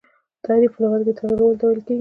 [0.45, 1.89] تحریف په لغت کي تغیرولو ته ویل کیږي.